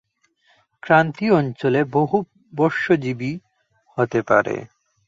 ক্রান্তীয় 0.83 1.33
অঞ্চলে 1.33 1.79
বহুবর্ষজীবী 1.91 3.31
হতে 3.97 4.19
পারে। 4.21 4.55